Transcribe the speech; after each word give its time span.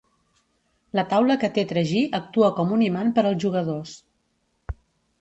La 0.99 1.03
taula 1.11 1.35
que 1.43 1.51
té 1.59 1.67
tragí 1.73 2.03
actua 2.23 2.51
com 2.61 2.75
un 2.79 2.87
imant 2.89 3.15
per 3.19 3.29
als 3.31 3.41
jugadors. 3.47 3.97